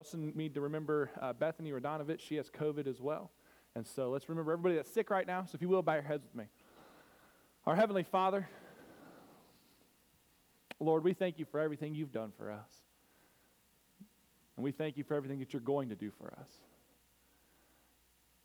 [0.00, 2.20] also need to remember uh, Bethany Radonovich.
[2.20, 3.30] She has COVID as well.
[3.74, 5.44] And so let's remember everybody that's sick right now.
[5.44, 6.44] So if you will, bow your heads with me.
[7.66, 8.48] Our Heavenly Father,
[10.80, 12.68] Lord, we thank you for everything you've done for us.
[14.56, 16.50] And we thank you for everything that you're going to do for us.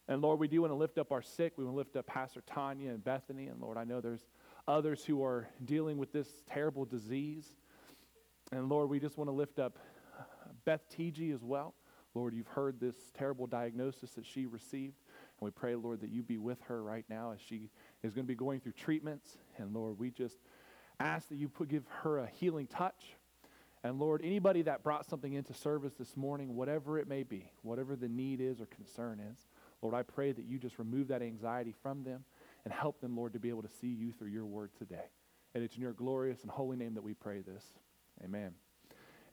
[0.08, 1.54] And Lord, we do want to lift up our sick.
[1.58, 3.48] We want to lift up Pastor Tanya and Bethany.
[3.48, 4.28] And Lord, I know there's
[4.68, 7.54] others who are dealing with this terrible disease.
[8.52, 9.80] And Lord, we just want to lift up
[10.66, 11.76] Beth TG as well.
[12.14, 14.96] Lord, you've heard this terrible diagnosis that she received.
[15.40, 17.70] And we pray, Lord, that you be with her right now as she
[18.04, 19.38] is going to be going through treatments.
[19.58, 20.38] And Lord, we just
[21.00, 23.16] ask that you put, give her a healing touch.
[23.84, 27.96] And Lord, anybody that brought something into service this morning, whatever it may be, whatever
[27.96, 29.38] the need is or concern is,
[29.82, 32.24] Lord, I pray that you just remove that anxiety from them
[32.64, 35.12] and help them, Lord, to be able to see you through your word today.
[35.54, 37.64] And it's in your glorious and holy name that we pray this.
[38.24, 38.54] Amen.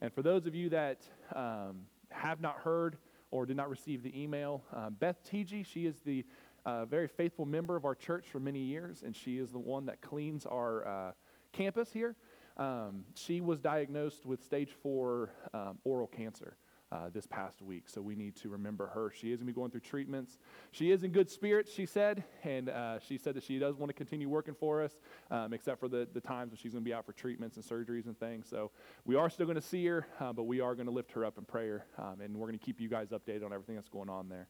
[0.03, 1.01] And for those of you that
[1.33, 2.97] um, have not heard
[3.31, 6.25] or did not receive the email, uh, Beth TG, she is the
[6.65, 9.85] uh, very faithful member of our church for many years, and she is the one
[9.85, 11.11] that cleans our uh,
[11.53, 12.17] campus here.
[12.57, 16.57] Um, she was diagnosed with stage four um, oral cancer
[16.93, 17.89] uh, this past week.
[17.89, 19.11] So we need to remember her.
[19.11, 20.37] She is going to be going through treatments.
[20.71, 23.89] She is in good spirits, she said, and uh, she said that she does want
[23.89, 24.99] to continue working for us,
[25.31, 27.65] um, except for the, the times when she's going to be out for treatments and
[27.65, 28.47] surgeries and things.
[28.47, 28.71] So
[29.05, 31.25] we are still going to see her, uh, but we are going to lift her
[31.25, 33.89] up in prayer, um, and we're going to keep you guys updated on everything that's
[33.89, 34.47] going on there.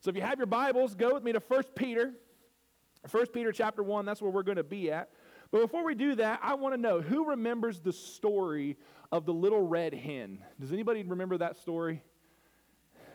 [0.00, 2.12] So if you have your Bibles, go with me to 1 Peter.
[3.10, 5.10] 1 Peter chapter 1, that's where we're going to be at.
[5.50, 8.76] But before we do that, I want to know who remembers the story
[9.10, 10.40] of the little red hen.
[10.60, 12.02] Does anybody remember that story?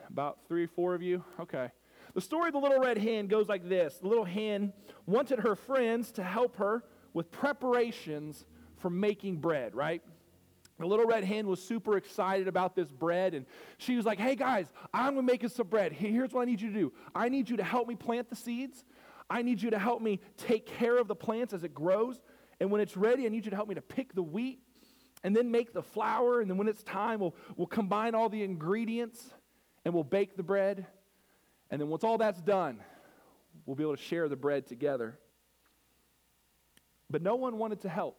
[0.09, 1.23] About three or four of you?
[1.39, 1.69] Okay.
[2.13, 4.73] The story of the little red hen goes like this The little hen
[5.05, 8.45] wanted her friends to help her with preparations
[8.77, 10.01] for making bread, right?
[10.79, 13.45] The little red hen was super excited about this bread, and
[13.77, 15.93] she was like, Hey guys, I'm gonna make us some bread.
[15.93, 18.35] Here's what I need you to do I need you to help me plant the
[18.35, 18.83] seeds.
[19.29, 22.21] I need you to help me take care of the plants as it grows.
[22.59, 24.59] And when it's ready, I need you to help me to pick the wheat
[25.23, 26.41] and then make the flour.
[26.41, 29.33] And then when it's time, we'll, we'll combine all the ingredients
[29.85, 30.85] and we'll bake the bread.
[31.71, 32.79] And then once all that's done,
[33.65, 35.17] we'll be able to share the bread together.
[37.09, 38.17] But no one wanted to help.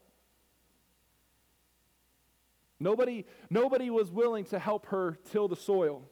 [2.80, 6.08] Nobody, nobody was willing to help her till the soil.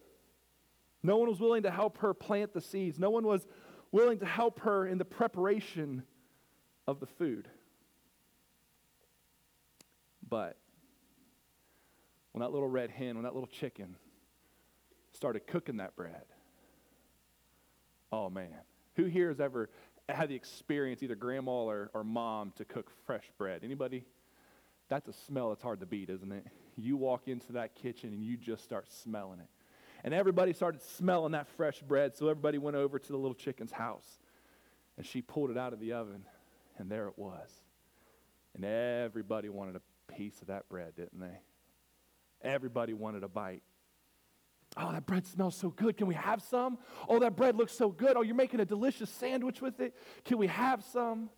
[1.02, 2.98] No one was willing to help her plant the seeds.
[2.98, 3.47] No one was
[3.92, 6.03] willing to help her in the preparation
[6.86, 7.47] of the food.
[10.28, 10.56] But
[12.32, 13.97] when that little red hen, when that little chicken
[15.12, 16.25] started cooking that bread,
[18.10, 18.48] oh man,
[18.97, 19.69] who here has ever
[20.08, 23.60] had the experience, either grandma or, or mom, to cook fresh bread?
[23.62, 24.04] Anybody?
[24.88, 26.47] That's a smell that's hard to beat, isn't it?
[26.76, 29.48] You walk into that kitchen and you just start smelling it.
[30.04, 33.72] And everybody started smelling that fresh bread, so everybody went over to the little chicken's
[33.72, 34.18] house.
[34.96, 36.24] And she pulled it out of the oven,
[36.78, 37.48] and there it was.
[38.54, 41.38] And everybody wanted a piece of that bread, didn't they?
[42.42, 43.62] Everybody wanted a bite.
[44.76, 45.96] Oh, that bread smells so good.
[45.96, 46.78] Can we have some?
[47.08, 48.16] Oh, that bread looks so good.
[48.16, 49.94] Oh, you're making a delicious sandwich with it.
[50.24, 51.30] Can we have some?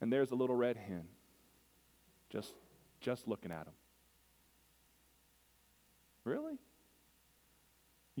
[0.00, 1.04] And there's a little red hen
[2.28, 2.54] just,
[3.00, 3.72] just looking at him.
[6.24, 6.58] Really?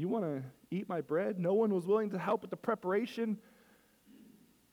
[0.00, 1.38] You want to eat my bread?
[1.38, 3.36] No one was willing to help with the preparation,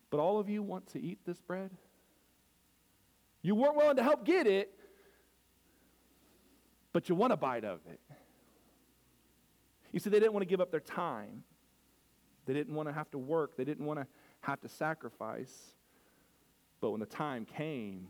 [0.10, 1.70] but all of you want to eat this bread?
[3.42, 4.72] You weren't willing to help get it,
[6.94, 8.00] but you want a bite of it.
[9.92, 11.44] You see, they didn't want to give up their time.
[12.46, 13.58] They didn't want to have to work.
[13.58, 14.08] They didn't want to
[14.40, 15.54] have to sacrifice.
[16.80, 18.08] But when the time came,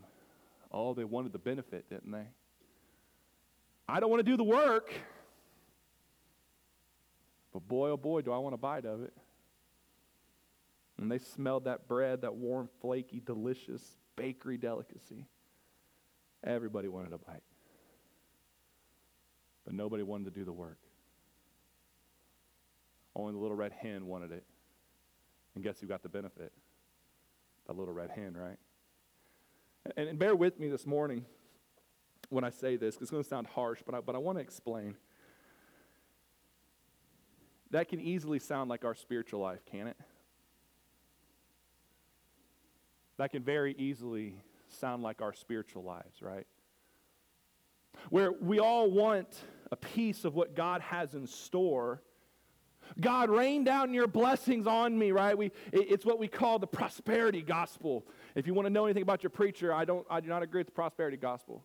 [0.70, 2.28] oh, they wanted the benefit, didn't they?
[3.88, 4.92] I don't want to do the work.
[7.58, 9.12] But boy, oh boy, do I want a bite of it.
[10.96, 13.82] And they smelled that bread, that warm, flaky, delicious
[14.14, 15.26] bakery delicacy.
[16.44, 17.42] Everybody wanted a bite.
[19.64, 20.78] But nobody wanted to do the work.
[23.16, 24.44] Only the little red hen wanted it.
[25.56, 26.52] And guess who got the benefit?
[27.66, 28.58] That little red hen, right?
[29.96, 31.24] And, and bear with me this morning
[32.28, 34.42] when I say this, it's going to sound harsh, but I, but I want to
[34.42, 34.94] explain.
[37.70, 39.96] That can easily sound like our spiritual life, can it?
[43.18, 44.36] That can very easily
[44.68, 46.46] sound like our spiritual lives, right?
[48.10, 49.28] Where we all want
[49.70, 52.02] a piece of what God has in store.
[53.00, 55.36] God, rain down your blessings on me, right?
[55.36, 58.06] We, it's what we call the prosperity gospel.
[58.34, 60.60] If you want to know anything about your preacher, I, don't, I do not agree
[60.60, 61.64] with the prosperity gospel.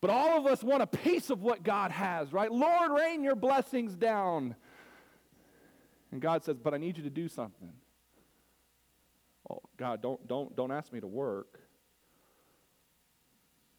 [0.00, 2.52] But all of us want a piece of what God has, right?
[2.52, 4.56] Lord, rain your blessings down.
[6.12, 7.72] And God says, But I need you to do something.
[9.50, 11.60] Oh, God, don't, don't, don't ask me to work.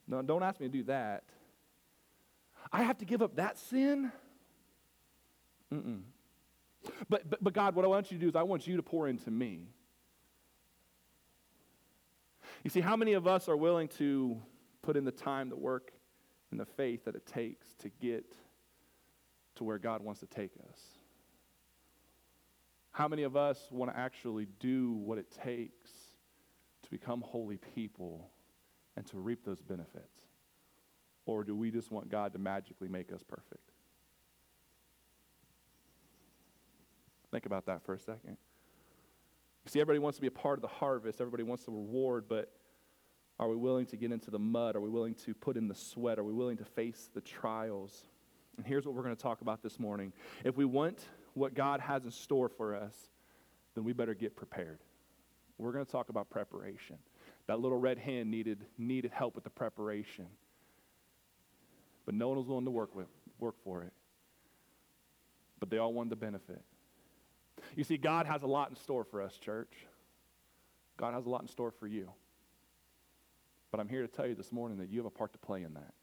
[0.08, 1.24] No, don't ask me to do that.
[2.72, 4.12] I have to give up that sin?
[5.74, 6.02] Mm-mm.
[7.10, 8.84] But, but, but God, what I want you to do is I want you to
[8.84, 9.68] pour into me.
[12.64, 14.42] You see, how many of us are willing to
[14.82, 15.92] put in the time, the work,
[16.52, 18.26] and the faith that it takes to get
[19.56, 20.80] to where God wants to take us?
[22.98, 25.92] How many of us want to actually do what it takes
[26.82, 28.32] to become holy people
[28.96, 30.24] and to reap those benefits?
[31.28, 33.70] Or do we just want God to magically make us perfect?
[37.30, 38.36] Think about that for a second.
[39.66, 42.26] You see, everybody wants to be a part of the harvest, everybody wants the reward,
[42.28, 42.52] but
[43.38, 44.76] are we willing to get into the mud?
[44.76, 46.18] Are we willing to put in the sweat?
[46.18, 48.06] Are we willing to face the trials?
[48.58, 50.14] And here's what we're going to talk about this morning.
[50.44, 51.06] If we want
[51.38, 52.94] what God has in store for us,
[53.76, 54.80] then we better get prepared.
[55.58, 56.98] We're going to talk about preparation.
[57.48, 60.28] That little red hen needed, needed help with the preparation,
[62.06, 63.08] but no one was willing to work, with,
[63.40, 63.94] work for it.
[65.60, 66.62] But they all wanted the benefit.
[67.76, 69.74] You see, God has a lot in store for us, church.
[70.98, 72.10] God has a lot in store for you.
[73.72, 75.64] But I'm here to tell you this morning that you have a part to play
[75.64, 75.94] in that.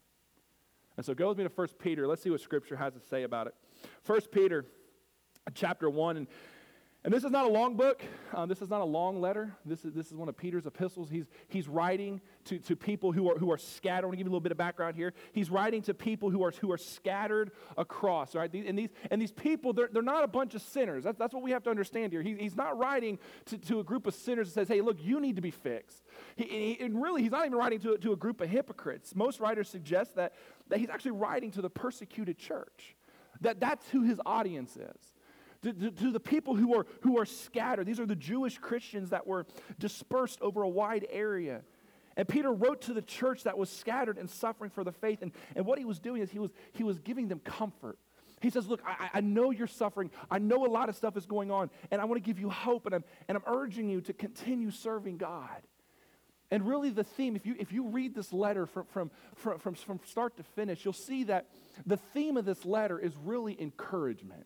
[0.97, 2.07] And so go with me to 1 Peter.
[2.07, 3.55] Let's see what Scripture has to say about it.
[4.05, 4.65] 1 Peter
[5.53, 6.17] chapter 1.
[6.17, 6.27] And
[7.05, 8.03] and this is not a long book.
[8.33, 9.55] Uh, this is not a long letter.
[9.63, 11.07] This is, this is one of Peter's epistles.
[11.07, 14.05] He's, he's writing to, to people who are, who are scattered.
[14.05, 15.13] I want to give you a little bit of background here.
[15.31, 18.51] He's writing to people who are, who are scattered across, right?
[18.51, 21.03] And these, and these people, they're, they're not a bunch of sinners.
[21.03, 22.23] That's, that's what we have to understand here.
[22.23, 25.19] He, he's not writing to, to a group of sinners that says, hey, look, you
[25.19, 26.01] need to be fixed.
[26.35, 29.13] He, and really, he's not even writing to, to a group of hypocrites.
[29.15, 30.33] Most writers suggest that,
[30.69, 32.95] that he's actually writing to the persecuted church,
[33.41, 35.14] that that's who his audience is
[35.65, 37.87] to, to, to, the people who are, who are scattered.
[37.87, 39.47] These are the Jewish Christians that were
[39.79, 41.61] dispersed over a wide area.
[42.15, 45.21] And Peter wrote to the church that was scattered and suffering for the faith.
[45.21, 47.97] And, and what he was doing is he was, he was giving them comfort.
[48.41, 50.11] He says, Look, I, I know you're suffering.
[50.29, 51.71] I know a lot of stuff is going on.
[51.89, 52.85] And I want to give you hope.
[52.85, 55.61] And I'm, and I'm urging you to continue serving God.
[56.51, 59.73] And really, the theme, if you, if you read this letter from, from, from, from,
[59.73, 61.47] from start to finish, you'll see that
[61.87, 64.45] the theme of this letter is really encouragement.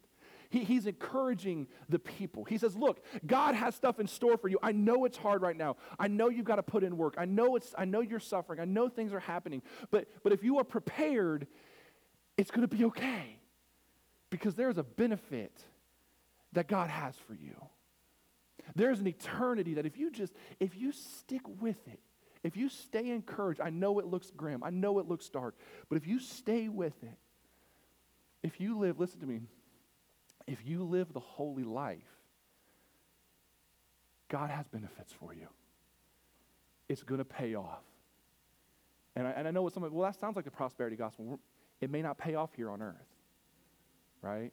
[0.50, 2.44] He, he's encouraging the people.
[2.44, 4.57] He says, Look, God has stuff in store for you.
[4.63, 5.78] I know it's hard right now.
[6.00, 7.16] I know you've got to put in work.
[7.18, 8.60] I know, it's, I know you're suffering.
[8.60, 9.62] I know things are happening.
[9.92, 11.48] But, but if you are prepared,
[12.38, 13.40] it's going to be okay
[14.31, 15.54] because there's a benefit
[16.54, 17.56] that God has for you.
[18.75, 22.00] There's an eternity that if you just, if you stick with it,
[22.44, 25.56] if you stay encouraged, I know it looks grim, I know it looks dark,
[25.90, 27.18] but if you stay with it,
[28.42, 29.42] if you live, listen to me,
[30.50, 32.00] if you live the holy life,
[34.30, 35.48] God has benefits for you.
[36.88, 37.84] It's going to pay off.
[39.16, 41.40] And I, and I know what some of, well, that sounds like the prosperity gospel.
[41.81, 42.96] It may not pay off here on earth,
[44.24, 44.51] right?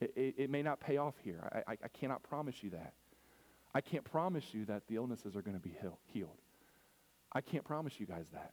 [0.00, 1.48] It, it, it may not pay off here.
[1.50, 2.92] I, I, I, cannot promise you that.
[3.74, 6.38] I can't promise you that the illnesses are going to be heal, healed.
[7.32, 8.52] I can't promise you guys that.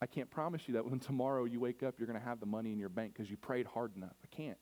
[0.00, 2.46] I can't promise you that when tomorrow you wake up, you're going to have the
[2.46, 4.14] money in your bank because you prayed hard enough.
[4.24, 4.58] I can't.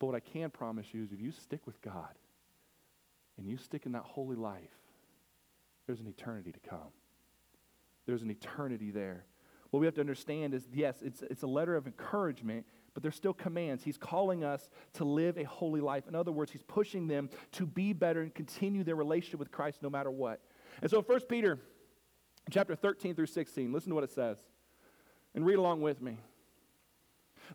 [0.00, 2.08] But what I can promise you is if you stick with God
[3.38, 4.80] and you stick in that holy life,
[5.86, 6.90] there's an eternity to come.
[8.06, 9.26] There's an eternity there.
[9.70, 13.14] What we have to understand is yes, it's, it's a letter of encouragement, but there's
[13.14, 13.84] still commands.
[13.84, 16.08] He's calling us to live a holy life.
[16.08, 19.82] In other words, he's pushing them to be better and continue their relationship with Christ
[19.82, 20.40] no matter what.
[20.80, 21.58] And so 1 Peter
[22.50, 24.38] chapter 13 through 16, listen to what it says.
[25.34, 26.16] And read along with me.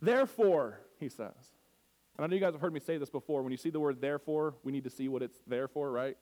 [0.02, 1.34] Therefore, he says,
[2.18, 3.42] and I know you guys have heard me say this before.
[3.42, 6.18] When you see the word therefore, we need to see what it's there for, right?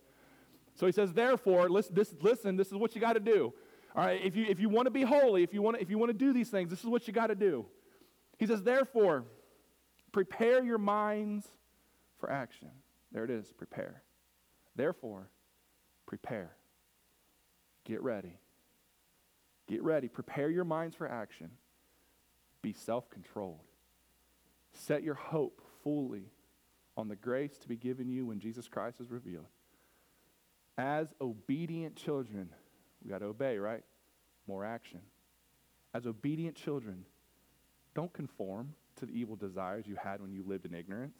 [0.75, 3.53] So he says, therefore, listen, this, listen, this is what you got to do.
[3.95, 6.33] All right, if you, if you want to be holy, if you want to, do
[6.33, 7.67] these things, this is what you got to do.
[8.39, 9.25] He says, therefore,
[10.11, 11.45] prepare your minds
[12.17, 12.69] for action.
[13.11, 14.01] There it is, prepare.
[14.75, 15.29] Therefore,
[16.07, 16.55] prepare.
[17.85, 18.39] Get ready.
[19.67, 20.07] Get ready.
[20.07, 21.51] Prepare your minds for action.
[22.63, 23.59] Be self controlled.
[24.73, 26.31] Set your hope fully
[26.97, 29.47] on the grace to be given you when Jesus Christ is revealed.
[30.77, 32.49] As obedient children,
[33.03, 33.83] we got to obey, right?
[34.47, 35.01] More action.
[35.93, 37.05] As obedient children,
[37.95, 41.17] don't conform to the evil desires you had when you lived in ignorance.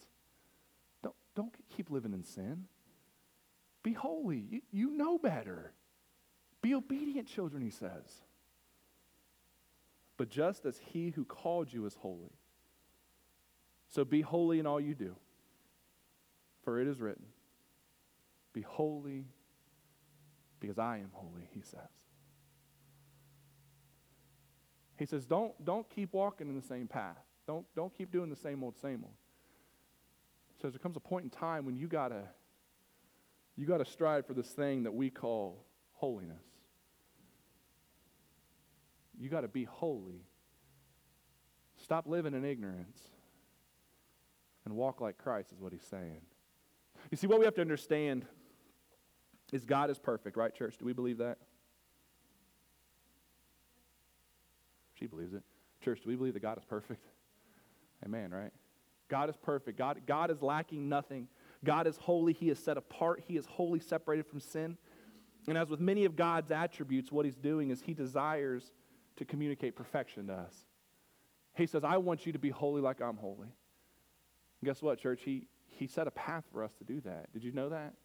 [1.03, 2.65] Don't, don't keep living in sin.
[3.84, 4.46] Be holy.
[4.50, 5.74] You, you know better.
[6.62, 8.22] Be obedient children, he says.
[10.17, 12.32] but just as he who called you is holy.
[13.94, 15.16] So be holy in all you do,
[16.64, 17.26] for it is written,
[18.52, 19.26] Be holy
[20.60, 21.80] because I am holy, he says.
[24.98, 27.18] He says, don't, don't keep walking in the same path.
[27.46, 29.14] Don't, don't keep doing the same old, same old.
[30.56, 32.24] He says there comes a point in time when you gotta
[33.56, 36.44] you gotta strive for this thing that we call holiness.
[39.20, 40.26] You got to be holy.
[41.78, 43.00] Stop living in ignorance
[44.65, 46.22] and walk like Christ, is what he's saying.
[47.12, 48.25] You see, what we have to understand
[49.51, 50.77] is God is perfect, right, church?
[50.77, 51.38] Do we believe that?
[54.93, 55.43] She believes it.
[55.84, 57.05] Church, do we believe that God is perfect?
[58.05, 58.51] Amen, right?
[59.10, 59.77] God is perfect.
[59.77, 61.27] God, God is lacking nothing.
[61.63, 62.34] God is holy.
[62.34, 63.24] He is set apart.
[63.27, 64.77] He is wholly separated from sin.
[65.48, 68.72] And as with many of God's attributes, what he's doing is he desires
[69.17, 70.55] to communicate perfection to us.
[71.55, 73.50] He says, I want you to be holy like I'm holy.
[74.63, 75.24] And guess what, church?
[75.25, 77.34] He, he set a path for us to do that.
[77.34, 77.96] Did you know that?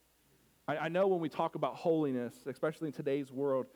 [0.66, 3.66] I, I know when we talk about holiness, especially in today's world,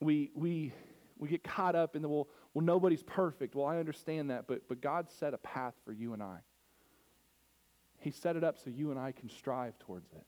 [0.00, 0.72] we, we,
[1.18, 3.54] we get caught up in the, well, well, nobody's perfect.
[3.54, 6.38] Well, I understand that, but, but God set a path for you and I.
[7.98, 10.24] He set it up so you and I can strive towards it.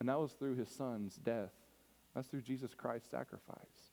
[0.00, 1.52] And that was through his son's death.
[2.16, 3.92] That's through Jesus Christ's sacrifice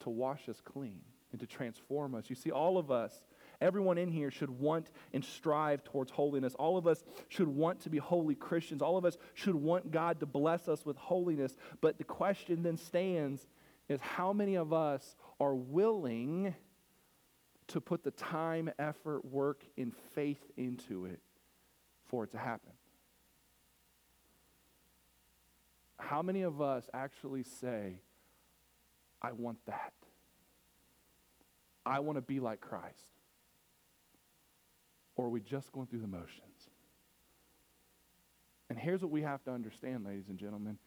[0.00, 1.00] to wash us clean
[1.32, 2.28] and to transform us.
[2.28, 3.22] You see, all of us,
[3.60, 6.54] everyone in here should want and strive towards holiness.
[6.54, 8.82] All of us should want to be holy Christians.
[8.82, 11.56] All of us should want God to bless us with holiness.
[11.80, 13.46] But the question then stands
[13.88, 16.54] is how many of us are willing
[17.68, 21.20] to put the time, effort, work, and faith into it
[22.06, 22.72] for it to happen?
[25.98, 28.00] How many of us actually say,
[29.22, 29.92] I want that.
[31.84, 33.19] I want to be like Christ.
[35.20, 36.70] Or are we just going through the motions?
[38.70, 40.78] And here's what we have to understand, ladies and gentlemen.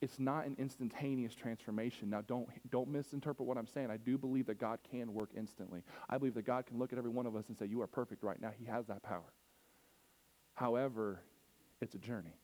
[0.00, 2.10] It's not an instantaneous transformation.
[2.10, 3.92] Now, don't, don't misinterpret what I'm saying.
[3.92, 5.84] I do believe that God can work instantly.
[6.10, 7.86] I believe that God can look at every one of us and say, You are
[7.86, 8.50] perfect right now.
[8.58, 9.32] He has that power.
[10.54, 11.20] However,
[11.80, 12.34] it's a journey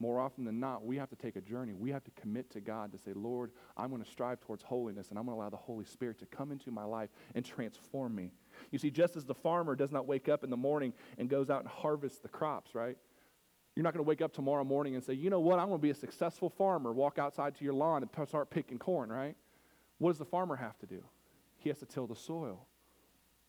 [0.00, 1.74] more often than not, we have to take a journey.
[1.74, 5.10] We have to commit to God to say, Lord, I'm going to strive towards holiness
[5.10, 8.14] and I'm going to allow the Holy Spirit to come into my life and transform
[8.14, 8.30] me.
[8.70, 11.50] You see, just as the farmer does not wake up in the morning and goes
[11.50, 12.96] out and harvests the crops, right?
[13.74, 15.78] You're not going to wake up tomorrow morning and say, you know what, I'm going
[15.78, 19.36] to be a successful farmer, walk outside to your lawn and start picking corn, right?
[19.98, 21.02] What does the farmer have to do?
[21.58, 22.66] He has to till the soil.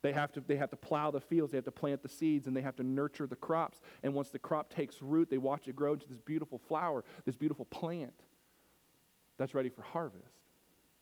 [0.01, 2.47] They have, to, they have to plow the fields, they have to plant the seeds,
[2.47, 3.81] and they have to nurture the crops.
[4.01, 7.35] And once the crop takes root, they watch it grow into this beautiful flower, this
[7.35, 8.13] beautiful plant
[9.37, 10.39] that's ready for harvest.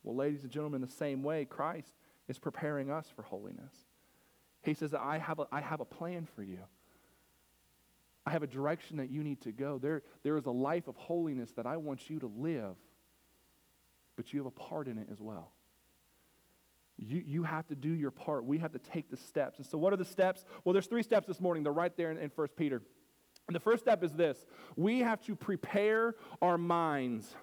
[0.04, 1.94] Well, ladies and gentlemen, the same way, Christ
[2.28, 3.74] is preparing us for holiness.
[4.64, 6.60] He says, I have a, I have a plan for you.
[8.26, 9.78] I have a direction that you need to go.
[9.78, 12.76] There, there is a life of holiness that I want you to live,
[14.16, 15.52] but you have a part in it as well.
[16.98, 18.46] You, you have to do your part.
[18.46, 19.60] We have to take the steps.
[19.60, 20.46] And so, what are the steps?
[20.64, 21.64] Well, there's three steps this morning.
[21.64, 22.82] They're right there in, in 1 Peter.
[23.48, 27.36] And the first step is this we have to prepare our minds.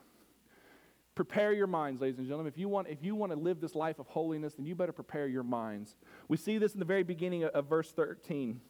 [1.14, 2.52] Prepare your minds, ladies and gentlemen.
[2.52, 4.92] If you, want, if you want to live this life of holiness, then you better
[4.92, 5.94] prepare your minds.
[6.26, 8.60] We see this in the very beginning of, of verse 13.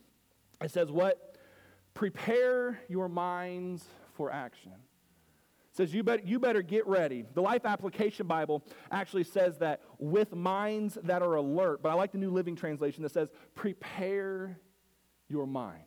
[0.62, 1.38] It says, What?
[1.94, 4.72] Prepare your minds for action
[5.74, 7.24] says you better, you better get ready.
[7.34, 12.12] The Life Application Bible actually says that with minds that are alert, but I like
[12.12, 14.58] the New Living Translation that says prepare
[15.28, 15.82] your minds.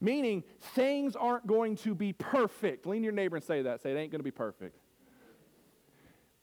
[0.00, 2.86] Meaning things aren't going to be perfect.
[2.86, 3.82] Lean to your neighbor and say that.
[3.82, 4.76] Say it ain't going to be perfect.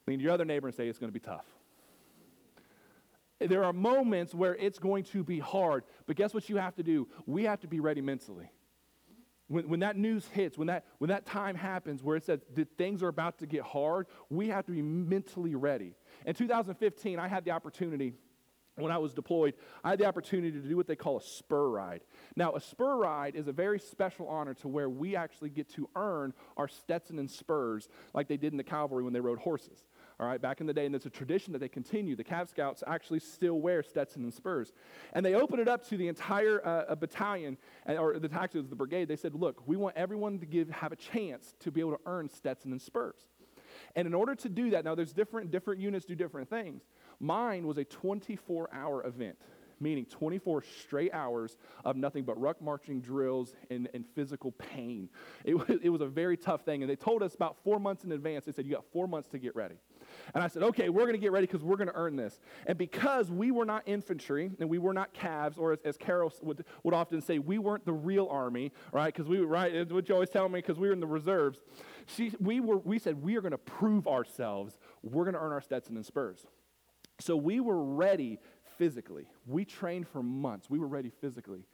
[0.08, 1.46] Lean to your other neighbor and say it's going to be tough.
[3.40, 6.84] There are moments where it's going to be hard, but guess what you have to
[6.84, 7.08] do?
[7.26, 8.50] We have to be ready mentally.
[9.48, 12.78] When, when that news hits, when that, when that time happens where it says that
[12.78, 15.96] things are about to get hard, we have to be mentally ready.
[16.26, 18.14] In 2015, I had the opportunity
[18.78, 21.68] when I was deployed, I had the opportunity to do what they call a spur
[21.68, 22.02] ride.
[22.36, 25.90] Now, a spur ride is a very special honor to where we actually get to
[25.96, 29.84] earn our Stetson and spurs like they did in the cavalry when they rode horses
[30.20, 32.16] all right, back in the day, and it's a tradition that they continue.
[32.16, 34.74] The Cav Scouts actually still wear Stetson and spurs.
[35.14, 37.58] And they opened it up to the entire uh, battalion,
[37.88, 39.08] or the actually the brigade.
[39.08, 42.00] They said, look, we want everyone to give, have a chance to be able to
[42.08, 43.28] earn Stetson and spurs.
[43.96, 46.82] And in order to do that, now there's different, different units do different things.
[47.20, 49.38] Mine was a 24 hour event
[49.80, 55.10] meaning 24 straight hours of nothing but ruck marching drills and, and physical pain.
[55.46, 56.82] It was, it was a very tough thing.
[56.82, 59.30] And they told us about four months in advance, they said, You got four months
[59.30, 59.76] to get ready.
[60.34, 62.40] And I said, okay, we're going to get ready because we're going to earn this.
[62.66, 66.34] And because we were not infantry and we were not Cavs, or as, as Carol
[66.42, 69.14] would, would often say, we weren't the real army, right?
[69.14, 71.60] Because we, right, it's what you always tell me, because we were in the reserves.
[72.06, 74.78] She, we, were, we said, we are going to prove ourselves.
[75.04, 76.46] We're going to earn our Stetson and Spurs.
[77.20, 78.40] So we were ready
[78.78, 79.28] physically.
[79.46, 80.70] We trained for months.
[80.70, 81.66] We were ready physically.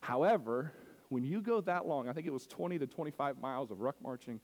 [0.00, 0.72] However,
[1.12, 3.96] when you go that long, I think it was 20 to 25 miles of ruck
[4.02, 4.40] marching,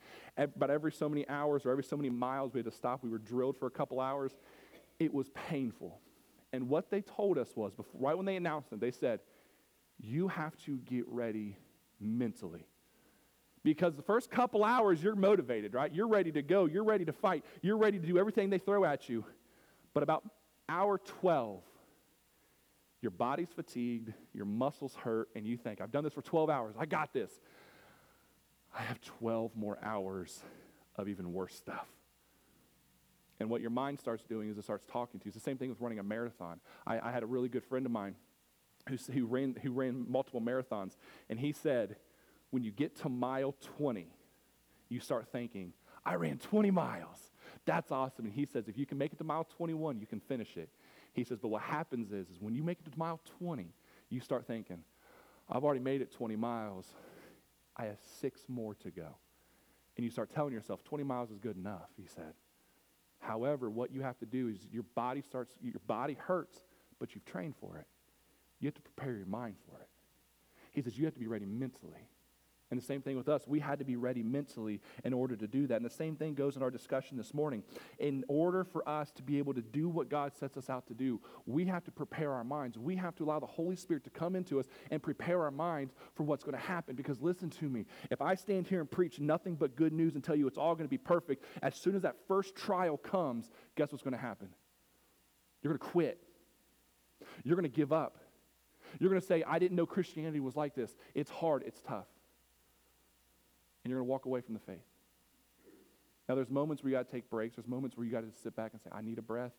[0.56, 3.02] but every so many hours or every so many miles we had to stop.
[3.02, 4.32] We were drilled for a couple hours.
[4.98, 5.98] It was painful.
[6.52, 9.20] And what they told us was, before, right when they announced it, they said,
[9.98, 11.56] You have to get ready
[12.00, 12.66] mentally.
[13.64, 15.92] Because the first couple hours, you're motivated, right?
[15.92, 16.66] You're ready to go.
[16.66, 17.44] You're ready to fight.
[17.60, 19.24] You're ready to do everything they throw at you.
[19.94, 20.24] But about
[20.68, 21.62] hour 12,
[23.00, 26.74] your body's fatigued, your muscles hurt, and you think, I've done this for 12 hours,
[26.78, 27.30] I got this.
[28.76, 30.42] I have 12 more hours
[30.96, 31.86] of even worse stuff.
[33.40, 35.28] And what your mind starts doing is it starts talking to you.
[35.30, 36.60] It's the same thing with running a marathon.
[36.86, 38.16] I, I had a really good friend of mine
[38.88, 40.96] who, who, ran, who ran multiple marathons,
[41.28, 41.96] and he said,
[42.50, 44.08] when you get to mile 20,
[44.88, 45.72] you start thinking,
[46.04, 47.18] I ran 20 miles.
[47.66, 48.24] That's awesome.
[48.24, 50.70] And he says, if you can make it to mile 21, you can finish it.
[51.18, 53.74] He says, but what happens is, is when you make it to mile 20,
[54.08, 54.84] you start thinking,
[55.50, 56.86] I've already made it 20 miles.
[57.76, 59.16] I have six more to go.
[59.96, 62.34] And you start telling yourself, 20 miles is good enough, he said.
[63.18, 66.60] However, what you have to do is your body starts, your body hurts,
[67.00, 67.86] but you've trained for it.
[68.60, 69.88] You have to prepare your mind for it.
[70.70, 72.08] He says you have to be ready mentally.
[72.70, 73.44] And the same thing with us.
[73.46, 75.76] We had to be ready mentally in order to do that.
[75.76, 77.62] And the same thing goes in our discussion this morning.
[77.98, 80.94] In order for us to be able to do what God sets us out to
[80.94, 82.76] do, we have to prepare our minds.
[82.76, 85.94] We have to allow the Holy Spirit to come into us and prepare our minds
[86.14, 86.94] for what's going to happen.
[86.94, 90.22] Because listen to me, if I stand here and preach nothing but good news and
[90.22, 93.50] tell you it's all going to be perfect, as soon as that first trial comes,
[93.76, 94.48] guess what's going to happen?
[95.62, 96.22] You're going to quit.
[97.44, 98.18] You're going to give up.
[98.98, 100.94] You're going to say, I didn't know Christianity was like this.
[101.14, 102.06] It's hard, it's tough
[103.88, 104.84] and you're going to walk away from the faith.
[106.28, 107.56] Now, there's moments where you got to take breaks.
[107.56, 109.52] There's moments where you got to sit back and say, I need a breath.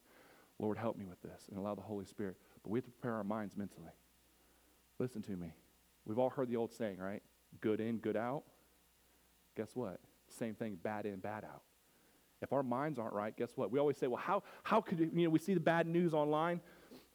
[0.60, 2.36] Lord, help me with this, and allow the Holy Spirit.
[2.62, 3.90] But we have to prepare our minds mentally.
[5.00, 5.52] Listen to me.
[6.06, 7.24] We've all heard the old saying, right?
[7.60, 8.44] Good in, good out.
[9.58, 10.00] Guess what?
[10.28, 11.64] Same thing, bad in, bad out.
[12.42, 13.72] If our minds aren't right, guess what?
[13.72, 16.62] We always say, well, how, how could, you know, we see the bad news online.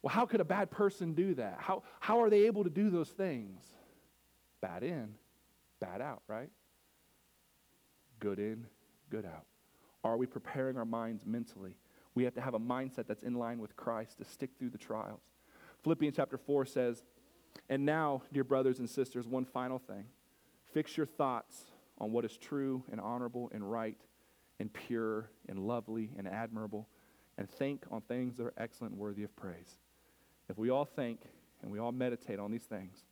[0.01, 1.57] Well, how could a bad person do that?
[1.59, 3.61] How, how are they able to do those things?
[4.59, 5.13] Bad in,
[5.79, 6.49] bad out, right?
[8.19, 8.65] Good in,
[9.09, 9.45] good out?
[10.03, 11.75] Are we preparing our minds mentally?
[12.13, 14.77] We have to have a mindset that's in line with Christ to stick through the
[14.77, 15.21] trials.
[15.83, 17.03] Philippians chapter 4 says,
[17.69, 20.05] And now, dear brothers and sisters, one final thing.
[20.73, 21.65] Fix your thoughts
[21.97, 23.97] on what is true and honorable and right
[24.59, 26.87] and pure and lovely and admirable,
[27.37, 29.79] and think on things that are excellent and worthy of praise.
[30.49, 31.21] If we all think
[31.61, 33.03] and we all meditate on these things,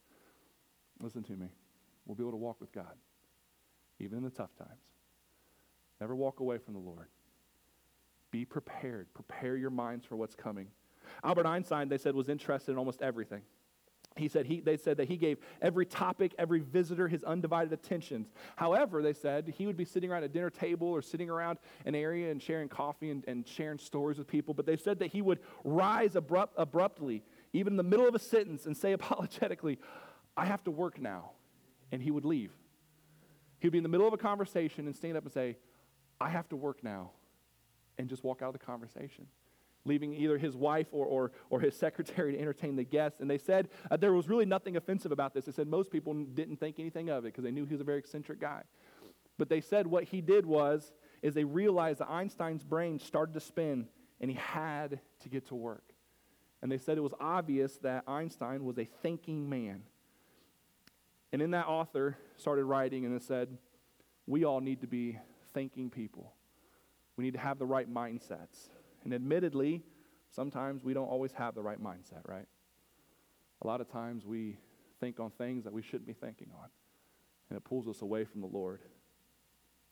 [1.02, 1.48] listen to me,
[2.06, 2.96] we'll be able to walk with God,
[4.00, 4.93] even in the tough times.
[6.04, 7.08] Never walk away from the Lord.
[8.30, 9.08] Be prepared.
[9.14, 10.68] Prepare your minds for what's coming.
[11.24, 13.42] Albert Einstein, they said, was interested in almost everything.
[14.18, 18.34] He said he, they said that he gave every topic, every visitor his undivided attentions.
[18.58, 21.96] However, they said he would be sitting around a dinner table or sitting around an
[21.96, 24.54] area and sharing coffee and, and sharing stories with people.
[24.54, 28.20] But they said that he would rise abrupt, abruptly, even in the middle of a
[28.20, 29.80] sentence, and say apologetically,
[30.36, 31.32] I have to work now.
[31.94, 32.52] And he would leave.
[33.64, 35.56] He would be in the middle of a conversation and stand up and say,
[36.24, 37.12] I have to work now,
[37.98, 39.28] and just walk out of the conversation,
[39.84, 43.20] leaving either his wife or, or, or his secretary to entertain the guests.
[43.20, 45.44] And they said uh, there was really nothing offensive about this.
[45.44, 47.84] They said most people didn't think anything of it because they knew he was a
[47.84, 48.64] very eccentric guy.
[49.38, 53.42] But they said what he did was, is they realized that Einstein's brain started to
[53.42, 53.88] spin
[54.22, 55.84] and he had to get to work.
[56.62, 59.82] And they said it was obvious that Einstein was a thinking man.
[61.34, 63.58] And then that author started writing and it said,
[64.26, 65.18] we all need to be
[65.54, 66.34] thinking people.
[67.18, 68.70] We need to have the right mindsets.
[69.04, 69.84] And admittedly,
[70.32, 72.48] sometimes we don't always have the right mindset, right?
[73.62, 74.58] A lot of times we
[75.00, 76.70] think on things that we shouldn't be thinking on,
[77.50, 78.82] and it pulls us away from the Lord.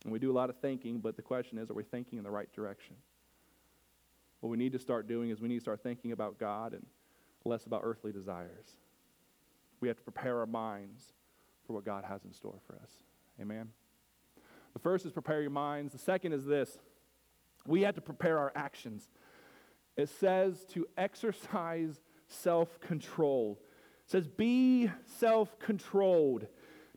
[0.03, 2.23] And we do a lot of thinking, but the question is are we thinking in
[2.23, 2.95] the right direction?
[4.39, 6.85] What we need to start doing is we need to start thinking about God and
[7.45, 8.77] less about earthly desires.
[9.79, 11.13] We have to prepare our minds
[11.65, 12.91] for what God has in store for us.
[13.39, 13.69] Amen.
[14.73, 15.93] The first is prepare your minds.
[15.93, 16.77] The second is this
[17.65, 19.07] we have to prepare our actions.
[19.97, 23.59] It says to exercise self control.
[24.05, 26.47] It says, be self controlled.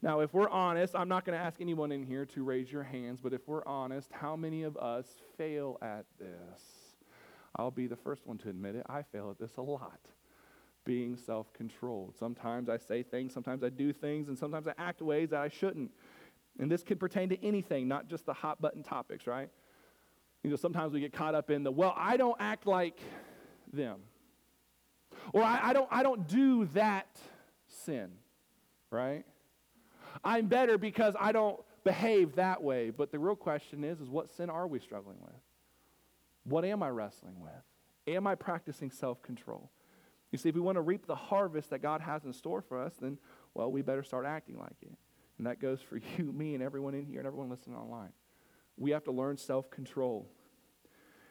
[0.03, 2.83] Now, if we're honest, I'm not going to ask anyone in here to raise your
[2.83, 5.07] hands, but if we're honest, how many of us
[5.39, 6.61] fail at this?
[7.57, 8.85] I'll be the first one to admit it.
[8.89, 10.01] I fail at this a lot.
[10.85, 12.15] Being self controlled.
[12.19, 15.49] Sometimes I say things, sometimes I do things, and sometimes I act ways that I
[15.49, 15.91] shouldn't.
[16.59, 19.51] And this could pertain to anything, not just the hot button topics, right?
[20.43, 22.99] You know, sometimes we get caught up in the, well, I don't act like
[23.73, 24.01] them.
[25.33, 27.19] Or I, I don't, I don't do that
[27.67, 28.11] sin,
[28.91, 29.25] right?
[30.23, 32.91] I'm better because I don't behave that way.
[32.91, 35.35] But the real question is, is what sin are we struggling with?
[36.45, 37.53] What am I wrestling with?
[38.15, 39.71] Am I practicing self-control?
[40.31, 42.79] You see, if we want to reap the harvest that God has in store for
[42.79, 43.19] us, then,
[43.55, 44.93] well, we better start acting like it.
[45.39, 48.13] And that goes for you, me, and everyone in here and everyone listening online.
[48.77, 50.29] We have to learn self-control.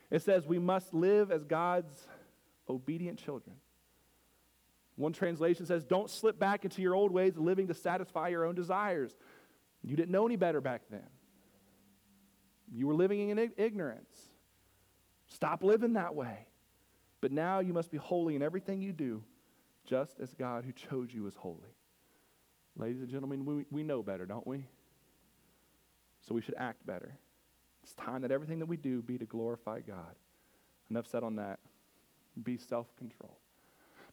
[0.09, 2.07] It says we must live as God's
[2.69, 3.55] obedient children.
[4.95, 8.45] One translation says, Don't slip back into your old ways of living to satisfy your
[8.45, 9.15] own desires.
[9.81, 11.07] You didn't know any better back then.
[12.71, 14.15] You were living in ignorance.
[15.27, 16.47] Stop living that way.
[17.21, 19.23] But now you must be holy in everything you do,
[19.85, 21.72] just as God who chose you is holy.
[22.77, 24.65] Ladies and gentlemen, we, we know better, don't we?
[26.27, 27.17] So we should act better.
[27.83, 30.15] It's time that everything that we do be to glorify God.
[30.89, 31.59] Enough said on that.
[32.41, 33.38] Be self control.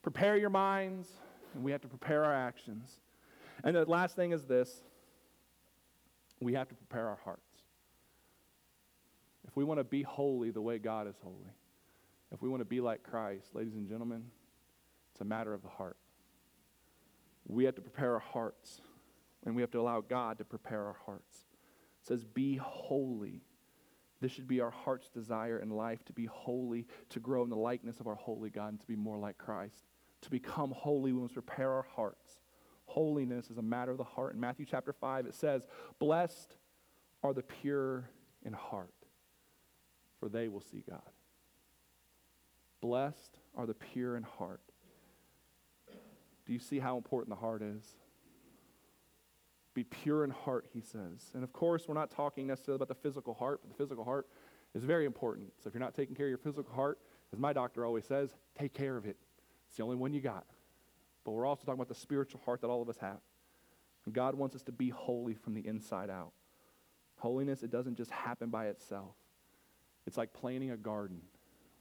[0.01, 1.09] Prepare your minds,
[1.53, 2.99] and we have to prepare our actions.
[3.63, 4.81] And the last thing is this
[6.39, 7.41] we have to prepare our hearts.
[9.47, 11.51] If we want to be holy the way God is holy,
[12.31, 14.23] if we want to be like Christ, ladies and gentlemen,
[15.11, 15.97] it's a matter of the heart.
[17.51, 18.79] We have to prepare our hearts,
[19.45, 21.45] and we have to allow God to prepare our hearts.
[22.01, 23.43] It says, Be holy.
[24.21, 27.57] This should be our heart's desire in life to be holy, to grow in the
[27.57, 29.83] likeness of our holy God, and to be more like Christ.
[30.21, 32.39] To become holy, we must prepare our hearts.
[32.85, 34.33] Holiness is a matter of the heart.
[34.33, 35.63] In Matthew chapter 5, it says,
[35.99, 36.55] Blessed
[37.21, 38.09] are the pure
[38.45, 38.93] in heart,
[40.21, 41.01] for they will see God.
[42.79, 44.70] Blessed are the pure in heart.
[46.51, 47.81] Do you see how important the heart is?
[49.73, 51.31] Be pure in heart, he says.
[51.33, 54.27] And of course, we're not talking necessarily about the physical heart, but the physical heart
[54.75, 55.53] is very important.
[55.63, 56.99] So if you're not taking care of your physical heart,
[57.31, 59.15] as my doctor always says, take care of it.
[59.69, 60.43] It's the only one you got.
[61.23, 63.21] But we're also talking about the spiritual heart that all of us have.
[64.03, 66.33] And God wants us to be holy from the inside out.
[67.15, 69.15] Holiness, it doesn't just happen by itself.
[70.05, 71.21] It's like planting a garden.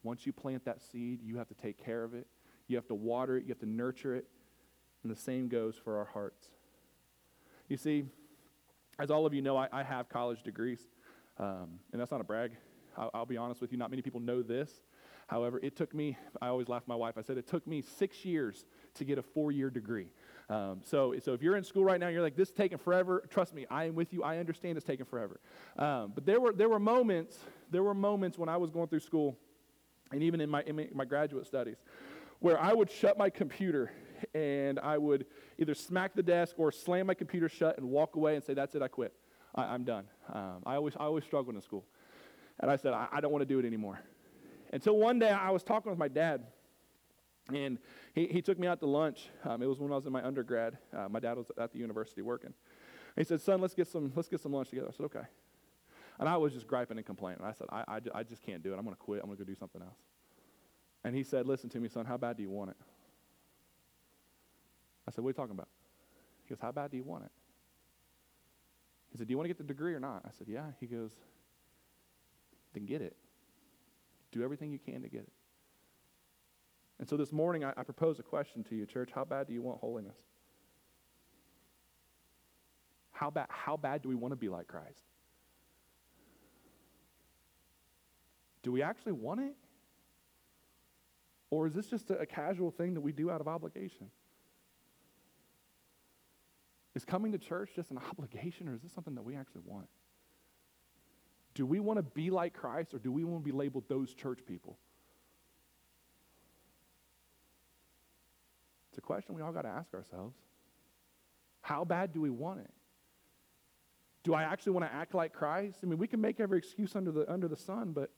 [0.05, 2.29] Once you plant that seed, you have to take care of it.
[2.69, 3.43] You have to water it.
[3.43, 4.27] You have to nurture it.
[5.03, 6.49] And the same goes for our hearts.
[7.69, 8.05] You see,
[8.99, 10.81] as all of you know, I, I have college degrees.
[11.39, 12.53] Um, and that's not a brag.
[12.97, 14.71] I'll, I'll be honest with you, not many people know this.
[15.27, 17.83] However, it took me, I always laugh at my wife, I said it took me
[17.83, 20.09] six years to get a four year degree.
[20.49, 23.23] Um, so, so if you're in school right now, you're like, this is taking forever.
[23.31, 24.25] Trust me, I am with you.
[24.25, 25.41] I understand it's taking forever.
[25.79, 27.39] Um, but there were, there were moments,
[27.71, 29.39] there were moments when I was going through school,
[30.11, 31.77] and even in my, in my graduate studies,
[32.41, 33.93] where I would shut my computer
[34.35, 35.27] and I would
[35.59, 38.75] either smack the desk or slam my computer shut and walk away and say, that's
[38.75, 39.13] it, I quit.
[39.55, 40.05] I, am done.
[40.33, 41.85] Um, I, always, I always struggled in school.
[42.61, 44.01] And I said, I, I don't want to do it anymore.
[44.73, 46.45] Until one day I was talking with my dad,
[47.53, 47.79] and
[48.15, 49.29] he, he took me out to lunch.
[49.45, 50.79] Um, it was when I was in my undergrad.
[50.97, 52.55] Uh, my dad was at the university working.
[53.17, 54.89] he said, Son, let's get, some, let's get some lunch together.
[54.89, 55.27] I said, Okay.
[56.19, 57.43] And I was just griping and complaining.
[57.43, 58.77] I said, I, I, I just can't do it.
[58.77, 59.21] I'm going to quit.
[59.21, 59.97] I'm going to go do something else.
[61.03, 62.77] And he said, Listen to me, son, how bad do you want it?
[65.11, 65.69] I said, What are you talking about?
[66.45, 67.33] He goes, How bad do you want it?
[69.11, 70.23] He said, Do you want to get the degree or not?
[70.25, 70.67] I said, Yeah.
[70.79, 71.11] He goes,
[72.75, 73.17] Then get it.
[74.31, 75.33] Do everything you can to get it.
[77.01, 79.11] And so this morning, I, I propose a question to you, church.
[79.13, 80.17] How bad do you want holiness?
[83.11, 83.47] How, bad?
[83.49, 85.03] how bad do we want to be like Christ?
[88.63, 89.57] Do we actually want it?
[91.51, 94.09] Or is this just a, a casual thing that we do out of obligation?
[96.95, 99.89] Is coming to church just an obligation, or is this something that we actually want?
[101.55, 104.15] Do we want to be like Christ or do we want to be labeled those
[104.15, 104.79] church people?
[108.91, 110.37] It's a question we all got to ask ourselves.
[111.61, 112.71] How bad do we want it?
[114.23, 115.79] Do I actually want to act like Christ?
[115.83, 118.11] I mean, we can make every excuse under the, under the sun, but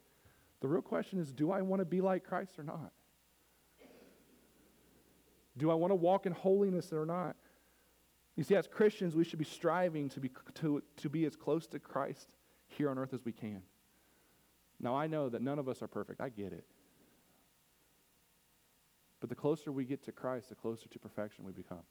[0.61, 2.93] the real question is do I want to be like Christ or not?
[5.57, 7.37] Do I want to walk in holiness or not?
[8.37, 11.67] You see, as Christians, we should be striving to be, to, to be as close
[11.69, 12.29] to Christ
[12.67, 13.63] here on earth as we can.
[14.81, 16.21] Now, I know that none of us are perfect.
[16.21, 16.65] I get it.
[19.21, 21.85] But the closer we get to Christ, the closer to perfection we become.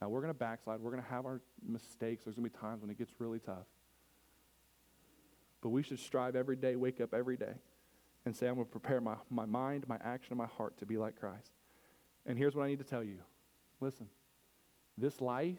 [0.00, 0.80] Now, we're going to backslide.
[0.80, 2.24] We're going to have our mistakes.
[2.24, 3.66] There's going to be times when it gets really tough.
[5.60, 7.52] But we should strive every day, wake up every day,
[8.24, 10.86] and say, I'm going to prepare my, my mind, my action, and my heart to
[10.86, 11.52] be like Christ.
[12.26, 13.18] And here's what I need to tell you
[13.80, 14.08] listen,
[15.00, 15.58] this life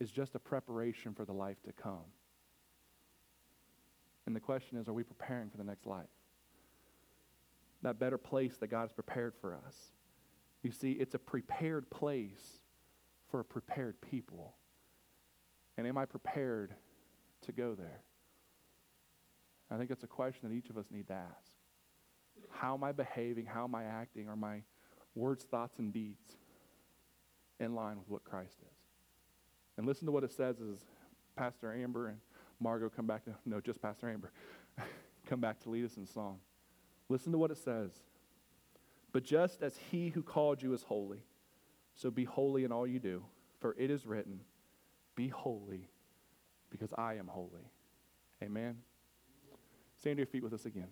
[0.00, 2.04] is just a preparation for the life to come.
[4.26, 6.06] And the question is, are we preparing for the next life?
[7.82, 9.76] That better place that God has prepared for us.
[10.62, 12.60] You see, it's a prepared place
[13.30, 14.54] for a prepared people.
[15.76, 16.74] And am I prepared
[17.42, 18.00] to go there?
[19.70, 21.52] I think it's a question that each of us need to ask.
[22.50, 23.46] How am I behaving?
[23.46, 24.28] How am I acting?
[24.28, 24.62] Are my
[25.14, 26.36] words, thoughts, and deeds
[27.64, 28.76] in line with what Christ is?
[29.76, 30.78] And listen to what it says as
[31.36, 32.18] Pastor Amber and
[32.60, 34.30] Margot come back to, no, just Pastor Amber,
[35.28, 36.38] come back to lead us in song.
[37.08, 37.90] Listen to what it says.
[39.12, 41.22] But just as he who called you is holy,
[41.94, 43.24] so be holy in all you do,
[43.60, 44.40] for it is written,
[45.14, 45.88] Be holy,
[46.70, 47.70] because I am holy.
[48.42, 48.78] Amen.
[50.00, 50.88] Stand to your feet with us again.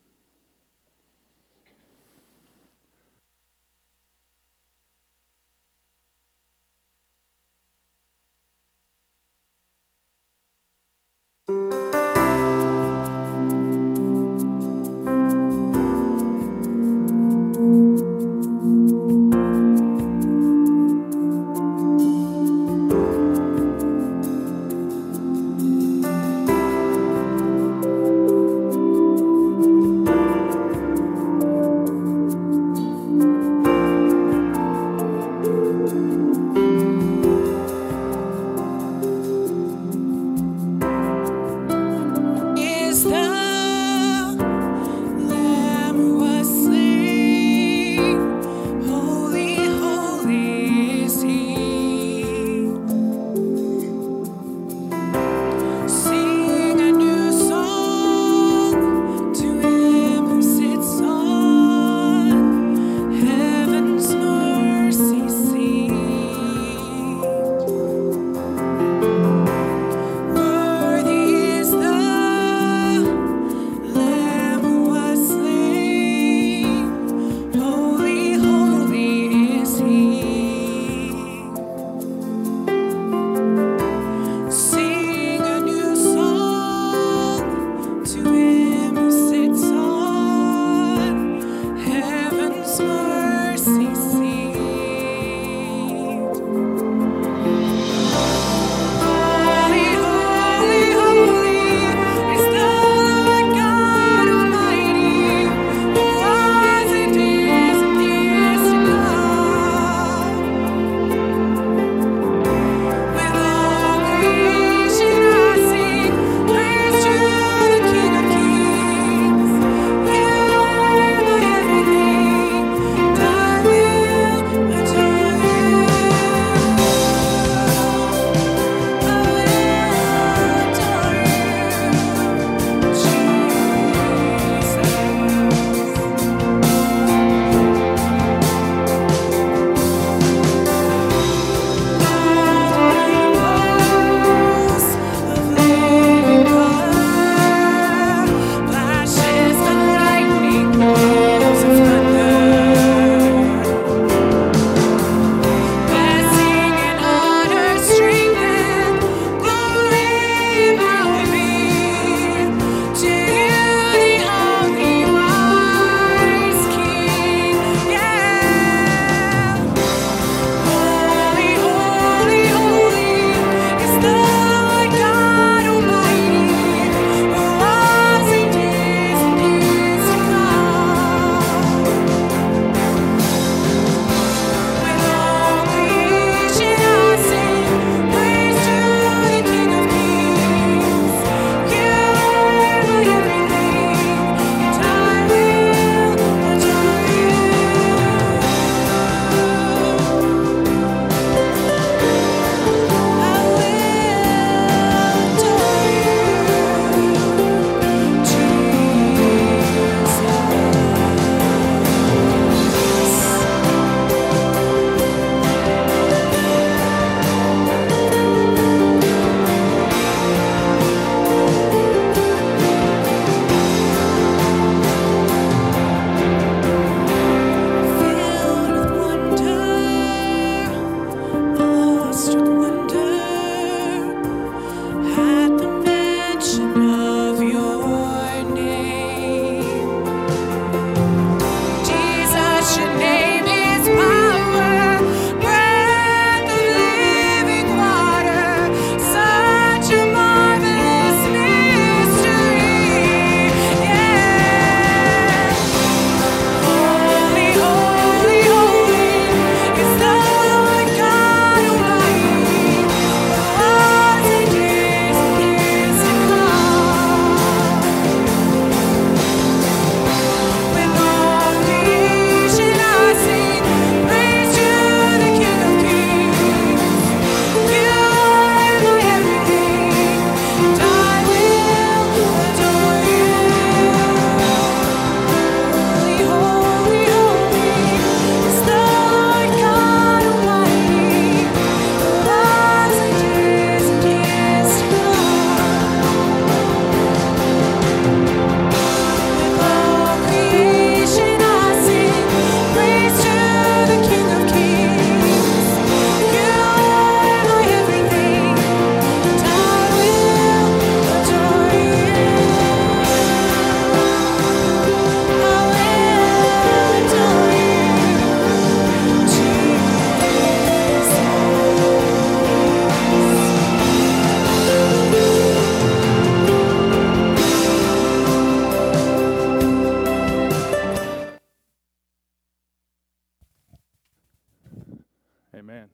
[335.62, 335.90] Amen.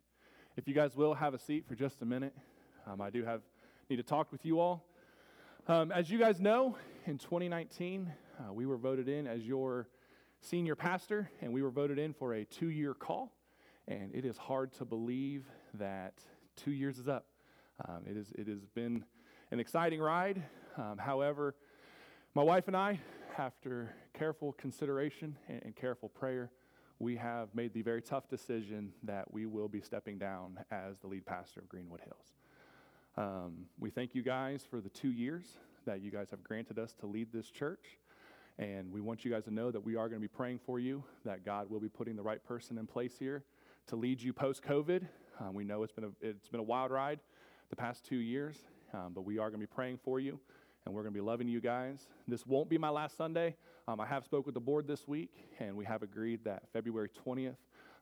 [0.57, 2.35] If you guys will have a seat for just a minute,
[2.87, 3.43] um, I do have
[3.91, 4.83] need to talk with you all.
[5.67, 9.87] Um, as you guys know, in 2019, uh, we were voted in as your
[10.41, 13.31] senior pastor, and we were voted in for a two-year call.
[13.87, 16.15] And it is hard to believe that
[16.57, 17.27] two years is up.
[17.87, 19.05] Um, it, is, it has been
[19.51, 20.43] an exciting ride.
[20.79, 21.55] Um, however,
[22.35, 23.01] my wife and I,
[23.37, 26.53] after careful consideration and, and careful prayer,
[26.99, 31.07] we have made the very tough decision that we will be stepping down as the
[31.07, 32.35] lead pastor of Greenwood Hills.
[33.17, 35.45] Um, we thank you guys for the two years
[35.87, 37.99] that you guys have granted us to lead this church.
[38.59, 40.81] And we want you guys to know that we are going to be praying for
[40.81, 43.45] you, that God will be putting the right person in place here
[43.87, 45.07] to lead you post COVID.
[45.41, 47.21] Um, we know it's been, a, it's been a wild ride
[47.71, 48.57] the past two years,
[48.93, 50.41] um, but we are going to be praying for you
[50.89, 52.09] and we're going to be loving you guys.
[52.27, 53.57] This won't be my last Sunday.
[53.87, 57.11] Um, I have spoke with the board this week, and we have agreed that February
[57.27, 57.57] 20th,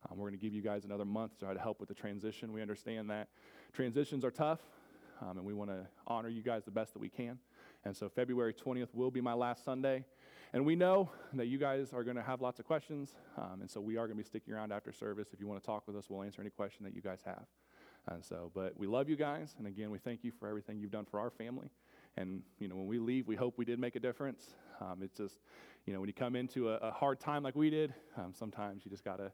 [0.08, 1.96] um, we're going to give you guys another month to try to help with the
[1.96, 2.52] transition.
[2.52, 3.26] We understand that
[3.72, 4.60] transitions are tough,
[5.20, 7.40] um, and we want to honor you guys the best that we can.
[7.84, 10.04] And so February 20th will be my last Sunday.
[10.52, 13.68] And we know that you guys are going to have lots of questions, um, and
[13.68, 15.30] so we are going to be sticking around after service.
[15.32, 17.46] If you want to talk with us, we'll answer any question that you guys have.
[18.06, 20.92] And so, but we love you guys, and again, we thank you for everything you've
[20.92, 21.72] done for our family.
[22.16, 24.54] And, you know, when we leave, we hope we did make a difference.
[24.80, 25.38] Um, it's just,
[25.84, 28.84] you know, when you come into a, a hard time like we did, um, sometimes
[28.84, 29.30] you just got to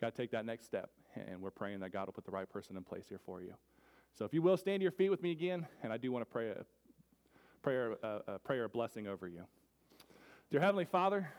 [0.00, 0.90] got to take that next step.
[1.14, 3.54] And we're praying that God will put the right person in place here for you.
[4.14, 5.66] So if you will, stand to your feet with me again.
[5.82, 6.64] And I do want to pray a
[7.62, 9.44] prayer, a, a prayer of blessing over you.
[10.50, 11.30] Dear Heavenly Father,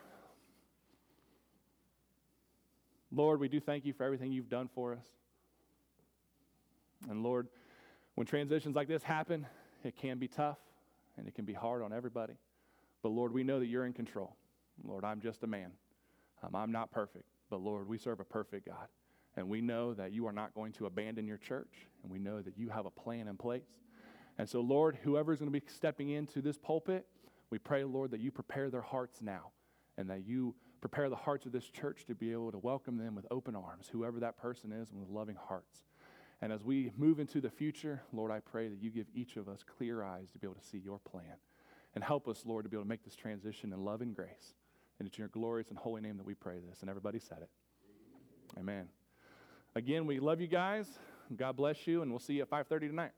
[3.12, 5.06] Lord, we do thank you for everything you've done for us.
[7.08, 7.46] And Lord,
[8.16, 9.46] when transitions like this happen,
[9.84, 10.58] it can be tough
[11.18, 12.34] and it can be hard on everybody.
[13.02, 14.36] But Lord, we know that you're in control.
[14.84, 15.72] Lord, I'm just a man.
[16.42, 17.24] Um, I'm not perfect.
[17.50, 18.88] But Lord, we serve a perfect God.
[19.36, 21.86] And we know that you are not going to abandon your church.
[22.02, 23.68] And we know that you have a plan in place.
[24.38, 27.06] And so, Lord, whoever is going to be stepping into this pulpit,
[27.50, 29.50] we pray, Lord, that you prepare their hearts now
[29.96, 33.14] and that you prepare the hearts of this church to be able to welcome them
[33.14, 35.82] with open arms, whoever that person is, and with loving hearts.
[36.40, 39.48] And as we move into the future, Lord, I pray that you give each of
[39.48, 41.36] us clear eyes to be able to see your plan.
[41.94, 44.54] And help us, Lord, to be able to make this transition in love and grace.
[44.98, 46.80] And it's in your glorious and holy name that we pray this.
[46.80, 47.50] And everybody said it.
[48.58, 48.88] Amen.
[49.74, 50.86] Again, we love you guys.
[51.36, 53.12] God bless you, and we'll see you at 5:30 tonight.